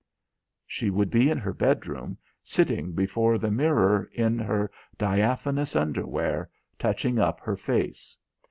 [0.65, 7.19] She would be in her bedroom, sitting before the mirror in her diaphanous underwear, touching
[7.19, 8.17] up her face.